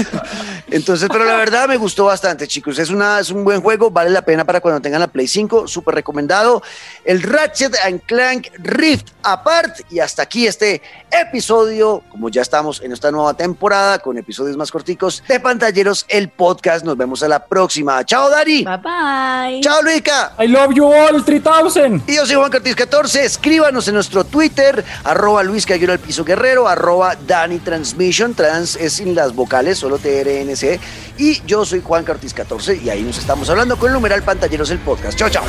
Entonces, 0.71 1.09
pero 1.11 1.25
la 1.25 1.37
verdad 1.37 1.69
me 1.69 1.77
gustó 1.77 2.07
bastante, 2.07 2.47
chicos. 2.47 2.79
Es, 2.79 2.91
una, 2.91 3.21
es 3.21 3.31
un 3.31 3.45
buen 3.45 3.61
juego, 3.61 3.91
vale 3.91 4.11
la 4.11 4.23
pena 4.23 4.45
para 4.45 4.61
cuando 4.61 4.81
tengan 4.81 5.01
la 5.01 5.09
Play 5.09 5.27
5, 5.27 5.67
súper 5.67 5.95
recomendado. 5.95 6.63
El 7.05 7.23
Ratchet 7.23 7.75
and 7.85 8.03
Clank 8.03 8.49
Rift 8.59 9.09
Apart. 9.23 9.81
Y 9.91 10.01
hasta 10.01 10.23
aquí 10.23 10.47
este 10.47 10.83
episodio, 11.11 12.03
como 12.11 12.29
ya 12.29 12.43
estamos 12.43 12.83
en 12.83 12.93
esta 12.93 13.11
nueva 13.11 13.35
temporada 13.35 13.99
con 13.99 14.19
episodios 14.19 14.57
más 14.57 14.71
corticos 14.71 15.23
de 15.27 15.41
Pantalleros, 15.41 16.05
el 16.09 16.29
podcast. 16.29 16.85
Nos 16.85 16.97
vemos 16.97 17.23
a 17.23 17.29
la 17.29 17.45
próxima. 17.45 18.05
Chao, 18.05 18.29
Dari. 18.29 18.65
Bye 18.65 18.77
bye. 18.77 19.61
Chao, 19.63 19.83
Luis 19.83 20.03
I 20.39 20.47
love 20.47 20.73
you 20.75 20.87
all 20.87 21.23
3000. 21.23 22.03
Y 22.07 22.17
yo 22.17 22.27
soy 22.27 22.37
Juan 22.37 22.51
Cortés 22.51 22.75
14. 22.75 23.25
Escríbanos 23.25 23.87
en 23.89 23.95
nuestro 23.95 24.25
Twitter, 24.25 24.85
arroba 25.05 25.43
Luis 25.43 25.67
Caguero 25.67 25.93
al 25.93 25.99
Piso 25.99 26.25
Guerrero, 26.25 26.67
arroba 26.67 27.17
Dani 27.27 27.59
Transmission. 27.59 28.35
Trans 28.35 28.77
es 28.77 28.95
sin 28.95 29.15
las 29.15 29.35
vocales, 29.35 29.79
solo 29.79 29.99
TRNC. 29.99 30.81
Y 31.19 31.43
yo 31.47 31.65
soy 31.65 31.83
Juan 31.85 32.05
Cortés 32.05 32.33
14 32.33 32.81
y 32.83 32.91
ahí 32.91 33.03
nos 33.03 33.19
estamos 33.19 33.51
hablando 33.51 33.77
con 33.77 33.89
el 33.89 33.95
numeral 33.95 34.23
Pantalleros 34.23 34.71
el 34.71 34.79
podcast. 34.79 35.19
Chao, 35.19 35.29
chao. 35.29 35.45